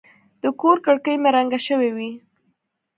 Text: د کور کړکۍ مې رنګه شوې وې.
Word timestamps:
د 0.41 0.43
کور 0.61 0.77
کړکۍ 0.85 1.15
مې 1.21 1.29
رنګه 1.37 1.59
شوې 1.67 1.89
وې. 1.95 2.11